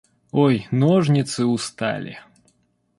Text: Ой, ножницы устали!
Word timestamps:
Ой, 0.31 0.65
ножницы 0.71 1.45
устали! 1.45 2.17